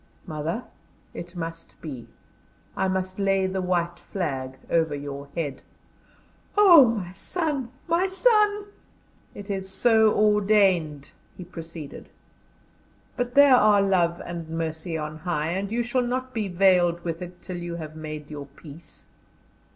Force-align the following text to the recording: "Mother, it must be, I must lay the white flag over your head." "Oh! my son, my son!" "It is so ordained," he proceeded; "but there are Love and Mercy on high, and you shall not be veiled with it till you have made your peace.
"Mother, 0.25 0.63
it 1.13 1.35
must 1.35 1.79
be, 1.79 2.07
I 2.75 2.87
must 2.87 3.19
lay 3.19 3.45
the 3.45 3.61
white 3.61 3.99
flag 3.99 4.57
over 4.67 4.95
your 4.95 5.27
head." 5.35 5.61
"Oh! 6.57 6.87
my 6.87 7.13
son, 7.13 7.69
my 7.87 8.07
son!" 8.07 8.65
"It 9.35 9.47
is 9.51 9.69
so 9.69 10.11
ordained," 10.15 11.11
he 11.37 11.43
proceeded; 11.45 12.09
"but 13.15 13.35
there 13.35 13.53
are 13.55 13.79
Love 13.79 14.19
and 14.25 14.49
Mercy 14.49 14.97
on 14.97 15.19
high, 15.19 15.51
and 15.51 15.71
you 15.71 15.83
shall 15.83 16.01
not 16.01 16.33
be 16.33 16.47
veiled 16.47 17.03
with 17.03 17.21
it 17.21 17.39
till 17.43 17.57
you 17.57 17.75
have 17.75 17.95
made 17.95 18.31
your 18.31 18.47
peace. 18.47 19.05